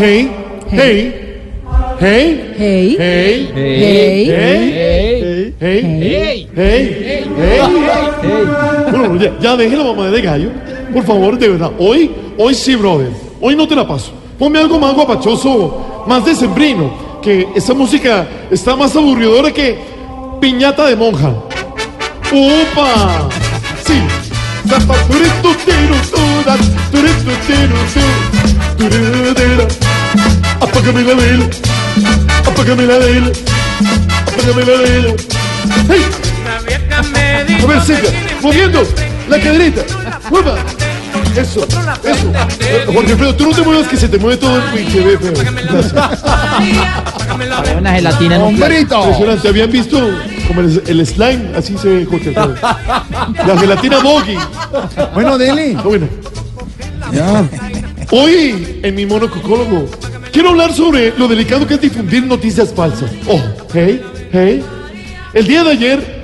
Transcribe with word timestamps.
No. 0.00 0.06
Hey, 0.06 0.30
hey, 0.70 1.12
hey, 2.00 2.54
Hey, 2.56 2.56
hey, 2.56 2.96
hey, 2.96 4.30
hey, 4.30 5.54
hey, 5.60 6.48
hey, 6.56 6.56
hey, 6.56 7.24
Bueno, 8.90 9.16
ya, 9.16 9.38
ya 9.38 9.56
deje 9.56 9.76
la 9.76 9.84
mamá 9.84 10.06
de 10.06 10.22
gallo. 10.22 10.50
Por 10.94 11.04
favor, 11.04 11.38
de 11.38 11.48
verdad. 11.50 11.72
Hoy, 11.78 12.10
hoy 12.38 12.54
sí, 12.54 12.76
brother. 12.76 13.10
Hoy 13.42 13.54
no 13.54 13.68
te 13.68 13.76
la 13.76 13.86
paso. 13.86 14.12
Ponme 14.38 14.58
algo 14.58 14.78
más 14.78 14.94
guapachoso, 14.94 16.04
más 16.06 16.24
decembrino. 16.24 16.90
Que 17.20 17.48
esa 17.54 17.74
música 17.74 18.26
está 18.50 18.74
más 18.76 18.96
aburridora 18.96 19.52
que 19.52 19.76
piñata 20.40 20.86
de 20.86 20.96
monja. 20.96 21.34
¡Upa! 22.32 23.28
Sí. 23.84 24.00
Apágame 30.90 31.14
la 31.14 31.14
vela, 31.22 31.46
apágame 32.44 32.82
la 32.82 32.98
vela, 32.98 33.30
apágame 34.26 34.64
la 34.64 34.72
vela. 34.82 35.14
¡Hey! 35.88 36.02
A 37.62 37.66
ver, 37.66 37.80
siga, 37.82 38.10
moviendo 38.42 38.82
la 39.28 39.38
caderita. 39.38 39.82
¡Mueva! 40.30 40.56
Eso, 41.36 41.64
eso. 42.02 42.32
Jorge 42.92 43.12
Alfredo, 43.12 43.36
tú 43.36 43.44
no 43.44 43.54
te 43.54 43.62
muevas 43.62 43.86
que 43.86 43.96
se 43.96 44.08
te 44.08 44.18
mueve 44.18 44.38
todo 44.38 44.56
el 44.56 44.62
pinche 44.64 45.00
ve 45.00 45.16
feo. 45.16 45.32
Gracias. 45.32 45.94
Una 47.78 47.92
gelatina 47.92 48.34
en 48.34 48.42
un 48.42 48.56
plato. 48.56 48.74
Impresionante. 48.74 49.48
¿Habían 49.48 49.70
visto 49.70 50.10
como 50.48 50.62
el, 50.62 50.82
el 50.88 51.06
slime? 51.06 51.56
Así 51.56 51.78
se 51.78 51.88
ve 51.88 52.04
Jorge 52.04 52.30
Alfredo. 52.30 52.56
La 53.46 53.56
gelatina 53.60 54.00
Boggy. 54.00 54.36
Bueno, 55.14 55.38
dele. 55.38 55.76
Ah, 55.78 55.82
bueno. 55.84 56.08
Hoy, 58.10 58.80
en 58.82 58.94
mi 58.96 59.06
monococólogo, 59.06 59.88
quiero 60.40 60.52
hablar 60.52 60.72
sobre 60.72 61.12
lo 61.18 61.28
delicado 61.28 61.66
que 61.66 61.74
es 61.74 61.82
difundir 61.82 62.24
noticias 62.24 62.72
falsas. 62.72 63.10
Oh, 63.28 63.42
hey, 63.74 64.00
hey. 64.32 64.62
El 65.34 65.46
día 65.46 65.62
de 65.62 65.72
ayer 65.72 66.22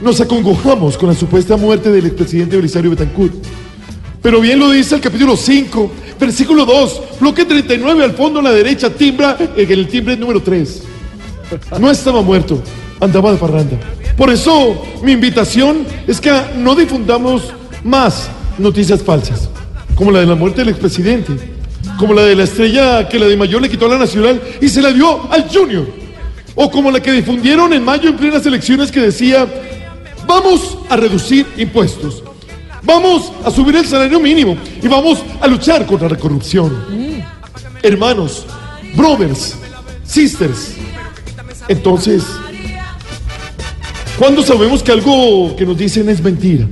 nos 0.00 0.20
acongojamos 0.20 0.96
con 0.96 1.08
la 1.08 1.16
supuesta 1.16 1.56
muerte 1.56 1.90
del 1.90 2.06
expresidente 2.06 2.54
Belisario 2.54 2.90
Betancourt. 2.90 3.34
Pero 4.22 4.40
bien 4.40 4.60
lo 4.60 4.70
dice 4.70 4.94
el 4.94 5.00
capítulo 5.00 5.36
5, 5.36 5.90
versículo 6.20 6.64
2, 6.64 7.02
bloque 7.18 7.44
39 7.44 8.04
al 8.04 8.12
fondo 8.12 8.38
a 8.38 8.42
la 8.44 8.52
derecha, 8.52 8.88
timbra 8.88 9.36
en 9.56 9.72
el 9.72 9.88
timbre 9.88 10.16
número 10.16 10.40
3. 10.40 10.82
No 11.80 11.90
estaba 11.90 12.22
muerto, 12.22 12.62
andaba 13.00 13.32
de 13.32 13.38
parranda. 13.38 13.80
Por 14.16 14.30
eso 14.30 14.80
mi 15.02 15.10
invitación 15.10 15.84
es 16.06 16.20
que 16.20 16.30
no 16.56 16.76
difundamos 16.76 17.52
más 17.82 18.28
noticias 18.58 19.02
falsas, 19.02 19.48
como 19.96 20.12
la 20.12 20.20
de 20.20 20.26
la 20.26 20.36
muerte 20.36 20.60
del 20.60 20.68
expresidente, 20.68 21.55
como 21.98 22.14
la 22.14 22.22
de 22.22 22.34
la 22.34 22.44
estrella 22.44 23.08
que 23.08 23.18
la 23.18 23.26
de 23.26 23.36
mayor 23.36 23.62
le 23.62 23.68
quitó 23.68 23.86
a 23.86 23.90
la 23.90 23.98
nacional 23.98 24.40
y 24.60 24.68
se 24.68 24.82
la 24.82 24.92
dio 24.92 25.30
al 25.32 25.48
junior, 25.48 25.86
o 26.54 26.70
como 26.70 26.90
la 26.90 27.00
que 27.00 27.12
difundieron 27.12 27.72
en 27.72 27.84
mayo 27.84 28.08
en 28.08 28.16
plenas 28.16 28.44
elecciones 28.46 28.90
que 28.90 29.00
decía, 29.00 29.46
vamos 30.26 30.78
a 30.88 30.96
reducir 30.96 31.46
impuestos, 31.56 32.22
vamos 32.82 33.32
a 33.44 33.50
subir 33.50 33.76
el 33.76 33.86
salario 33.86 34.20
mínimo 34.20 34.56
y 34.82 34.88
vamos 34.88 35.22
a 35.40 35.46
luchar 35.46 35.86
contra 35.86 36.08
la 36.08 36.16
corrupción. 36.16 37.24
Hermanos, 37.82 38.46
brothers, 38.94 39.56
sisters, 40.04 40.74
entonces, 41.68 42.22
¿cuándo 44.18 44.42
sabemos 44.42 44.82
que 44.82 44.92
algo 44.92 45.54
que 45.56 45.66
nos 45.66 45.76
dicen 45.76 46.08
es 46.08 46.22
mentira? 46.22 46.66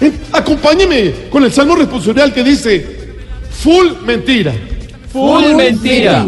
Eh, 0.00 0.12
acompáñeme 0.32 1.28
con 1.30 1.44
el 1.44 1.52
salmo 1.52 1.76
responsorial 1.76 2.32
que 2.32 2.42
dice, 2.42 3.01
full 3.62 4.04
mentira. 4.04 4.52
Full 5.12 5.54
mentira. 5.54 6.24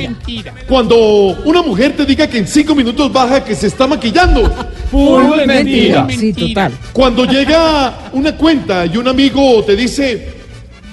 Cuando 0.69 0.97
una 1.45 1.62
mujer 1.62 1.97
te 1.97 2.05
diga 2.05 2.27
que 2.27 2.39
en 2.39 2.47
cinco 2.47 2.75
minutos 2.75 3.12
baja 3.12 3.43
que 3.43 3.55
se 3.55 3.67
está 3.67 3.87
maquillando. 3.87 4.53
Full 4.91 5.47
mentira. 5.47 6.06
Sí, 6.11 6.33
total. 6.33 6.72
Cuando 6.93 7.25
llega 7.25 8.11
una 8.12 8.37
cuenta 8.37 8.87
y 8.87 8.97
un 8.97 9.09
amigo 9.09 9.65
te 9.65 9.75
dice, 9.75 10.34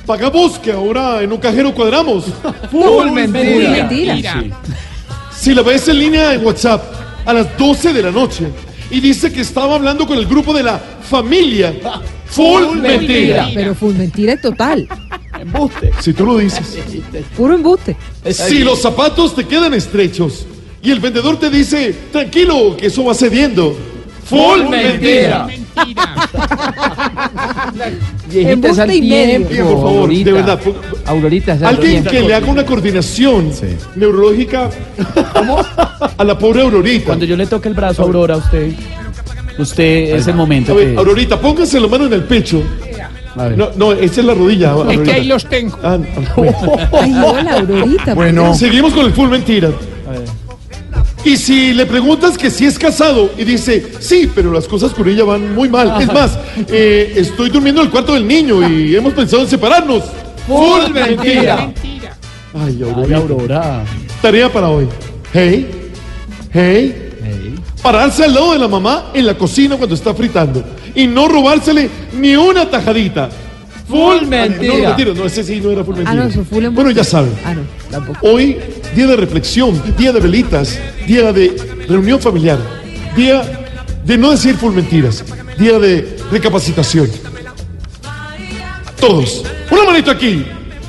pagamos 0.05 0.57
que 0.59 0.71
ahora 0.71 1.21
en 1.21 1.31
un 1.31 1.37
cajero 1.37 1.73
cuadramos. 1.73 2.25
Full 2.71 3.11
Mentira. 3.11 3.89
Si 5.35 5.53
la 5.53 5.61
ves 5.63 5.87
en 5.87 5.99
línea 5.99 6.33
en 6.33 6.45
WhatsApp 6.45 6.83
a 7.25 7.33
las 7.33 7.57
12 7.57 7.93
de 7.93 8.03
la 8.03 8.11
noche 8.11 8.45
y 8.89 8.99
dice 8.99 9.31
que 9.31 9.41
estaba 9.41 9.75
hablando 9.75 10.05
con 10.05 10.17
el 10.17 10.27
grupo 10.27 10.53
de 10.53 10.63
la 10.63 10.77
familia, 10.77 11.73
full 12.25 12.77
mentira. 12.79 13.49
Pero 13.53 13.75
fue 13.75 13.93
mentira 13.93 14.39
total. 14.39 14.87
Si 15.99 16.13
tú 16.13 16.25
lo 16.25 16.37
dices. 16.37 16.77
Puro 17.35 17.55
embuste. 17.55 17.95
Si 18.29 18.59
los 18.59 18.81
zapatos 18.81 19.35
te 19.35 19.45
quedan 19.45 19.73
estrechos 19.73 20.45
y 20.83 20.91
el 20.91 20.99
vendedor 20.99 21.37
te 21.39 21.49
dice, 21.49 21.95
tranquilo, 22.11 22.75
que 22.77 22.87
eso 22.87 23.03
va 23.05 23.13
cediendo. 23.13 23.75
Full 24.25 24.69
mentira. 24.69 25.45
Viejita 25.45 26.13
Embuste 28.51 28.81
al 28.81 28.93
y 28.93 29.01
medio. 29.01 29.47
Oye, 29.47 29.63
por 29.63 29.81
favor, 29.81 30.09
de 30.13 30.31
verdad. 30.31 30.59
Aurorita, 31.05 31.59
sal 31.59 31.75
Alguien 31.75 32.03
que 32.03 32.21
le 32.21 32.33
haga 32.33 32.47
una 32.47 32.65
coordinación 32.65 33.51
neurológica 33.95 34.69
a 36.17 36.23
la 36.23 36.37
pobre 36.37 36.61
Aurorita. 36.61 37.05
Cuando 37.07 37.25
yo 37.25 37.35
le 37.35 37.45
toque 37.45 37.67
el 37.67 37.73
brazo 37.75 38.03
a 38.03 38.05
Aurora 38.05 38.35
a 38.35 38.37
usted, 38.37 38.73
usted 39.57 40.15
es 40.15 40.27
el 40.27 40.33
A 40.33 40.37
momento 40.37 40.75
ver, 40.75 40.93
que... 40.93 40.97
Aurorita, 40.97 41.39
póngase 41.39 41.79
la 41.79 41.87
mano 41.87 42.05
en 42.05 42.13
el 42.13 42.23
pecho. 42.23 42.63
No, 43.35 43.69
no, 43.75 43.91
esa 43.93 44.21
es 44.21 44.25
la 44.25 44.33
rodilla. 44.33 44.71
Aurorita. 44.71 45.17
los 45.19 45.45
tengo. 45.45 45.77
Ah, 45.81 45.97
no. 45.97 46.43
Ay, 46.99 47.13
hola, 47.13 47.53
Aurorita. 47.59 48.13
Bueno. 48.13 48.53
Seguimos 48.53 48.93
con 48.93 49.05
el 49.05 49.13
full 49.13 49.29
mentira. 49.29 49.71
Y 51.23 51.37
si 51.37 51.73
le 51.73 51.85
preguntas 51.85 52.37
que 52.37 52.49
si 52.49 52.65
es 52.65 52.79
casado 52.79 53.29
y 53.37 53.43
dice, 53.43 53.93
sí, 53.99 54.29
pero 54.33 54.51
las 54.51 54.67
cosas 54.67 54.91
con 54.91 55.07
ella 55.07 55.23
van 55.23 55.53
muy 55.53 55.69
mal. 55.69 56.01
Es 56.01 56.11
más, 56.11 56.37
eh, 56.67 57.13
estoy 57.15 57.49
durmiendo 57.49 57.81
en 57.81 57.87
el 57.87 57.91
cuarto 57.91 58.13
del 58.13 58.27
niño 58.27 58.67
y 58.67 58.95
hemos 58.95 59.13
pensado 59.13 59.43
en 59.43 59.49
separarnos. 59.49 60.03
Full 60.47 60.91
mentira. 60.91 61.71
Ay, 61.83 62.01
Ay, 62.53 62.83
Aurorita. 62.83 63.17
Aurora. 63.17 63.83
Tarea 64.21 64.51
para 64.51 64.69
hoy. 64.69 64.87
Hey, 65.31 65.91
hey, 66.51 67.11
pararse 67.81 68.25
al 68.25 68.33
lado 68.33 68.53
de 68.53 68.59
la 68.59 68.67
mamá 68.67 69.11
en 69.13 69.25
la 69.25 69.35
cocina 69.35 69.77
cuando 69.77 69.95
está 69.95 70.13
fritando 70.13 70.63
y 70.95 71.07
no 71.07 71.27
robársele 71.27 71.89
ni 72.13 72.35
una 72.35 72.69
tajadita. 72.69 73.29
Full, 73.87 74.19
ah, 74.21 74.25
mentira. 74.25 74.73
No, 74.73 74.83
mentira, 74.87 75.13
no, 75.13 75.25
ese 75.25 75.43
sí 75.43 75.59
no 75.59 75.71
era 75.71 75.83
full 75.83 75.95
mentira. 75.95 76.11
Ah, 76.11 76.23
no, 76.23 76.29
eso 76.29 76.45
full 76.45 76.65
bueno, 76.67 76.91
ya 76.91 77.03
saben. 77.03 77.33
Ah, 77.43 77.53
no, 77.53 77.61
tampoco. 77.89 78.19
Hoy, 78.21 78.57
día 78.95 79.07
de 79.07 79.15
reflexión, 79.17 79.81
día 79.97 80.13
de 80.13 80.19
velitas, 80.19 80.79
día 81.05 81.33
de 81.33 81.55
reunión 81.87 82.19
familiar, 82.19 82.59
día 83.15 83.65
de 84.05 84.17
no 84.17 84.31
decir 84.31 84.55
full 84.55 84.73
mentiras, 84.73 85.23
día 85.57 85.77
de 85.77 86.17
recapacitación. 86.31 87.09
Todos. 88.99 89.43
Una 89.69 89.83
manito 89.83 90.11
aquí, 90.11 90.45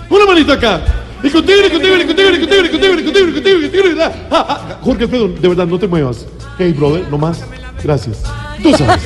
una 0.08 0.26
manito 0.26 0.52
acá. 0.52 0.82
Discutible, 1.22 1.62
discutible, 1.62 1.98
discutible, 1.98 2.38
discutible, 2.38 2.62
discutible, 2.69 3.02
discutible, 3.02 3.32
discutible, 3.32 3.69
discutible. 3.69 4.02
Ah, 4.02 4.12
ah, 4.31 4.78
Jorge 4.82 5.05
Alfredo, 5.05 5.28
de 5.28 5.48
verdad, 5.48 5.66
no 5.66 5.78
te 5.78 5.87
muevas. 5.87 6.26
Hey, 6.58 6.72
brother, 6.72 7.06
no 7.10 7.19
más. 7.19 7.43
Gracias. 7.82 8.22
Tú 8.60 8.76
sabes. 8.76 9.02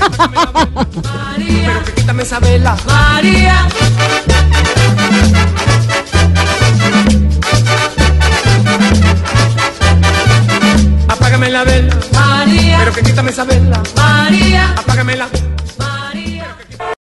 Pero 1.36 1.84
que 1.84 1.92
quítame 1.92 2.22
esa 2.22 2.38
vela. 2.40 2.76
María. 2.86 3.66
Apágame 11.08 11.50
la 11.50 11.64
vela. 11.64 11.96
María. 12.12 12.78
Pero 12.78 12.92
que 12.92 13.02
quítame 13.02 13.30
esa 13.30 13.44
vela. 13.44 13.82
María. 13.96 14.74
Apágamela. 14.76 15.28